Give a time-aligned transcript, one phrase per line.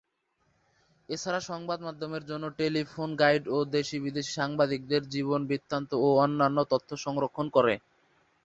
[1.09, 7.45] এছাড়া সংবাদ মাধ্যমের জন্য টেলিফোন গাইড ও দেশি-বিদেশি সাংবাদিকদের জীবন বৃত্তান্ত ও অন্যান্য তথ্য সংরক্ষণ
[7.49, 7.73] করে।